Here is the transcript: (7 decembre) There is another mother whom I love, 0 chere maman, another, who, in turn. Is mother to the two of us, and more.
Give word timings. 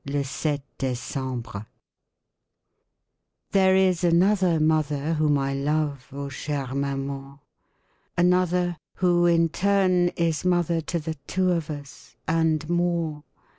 (7 0.11 0.63
decembre) 0.79 1.67
There 3.51 3.75
is 3.75 4.03
another 4.03 4.59
mother 4.59 5.13
whom 5.13 5.37
I 5.37 5.53
love, 5.53 6.07
0 6.09 6.29
chere 6.29 6.73
maman, 6.73 7.37
another, 8.17 8.77
who, 8.95 9.27
in 9.27 9.49
turn. 9.49 10.07
Is 10.17 10.43
mother 10.43 10.81
to 10.81 10.97
the 10.97 11.13
two 11.27 11.51
of 11.51 11.69
us, 11.69 12.15
and 12.27 12.67
more. 12.67 13.23